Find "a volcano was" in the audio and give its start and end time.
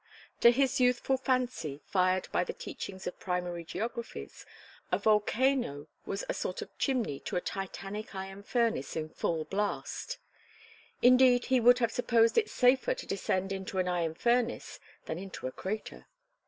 4.91-6.23